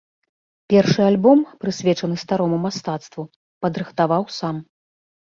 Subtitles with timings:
[0.73, 3.31] Першы альбом, прысвечаны старому мастацтву,
[3.67, 4.55] падрыхтаваў сам.